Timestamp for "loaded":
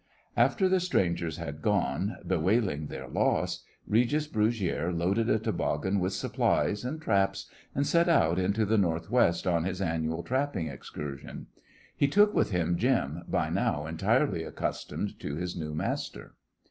4.91-5.29